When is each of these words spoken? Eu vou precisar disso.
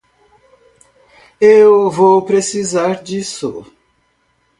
Eu 1.39 1.87
vou 1.91 2.25
precisar 2.25 3.03
disso. 3.03 3.71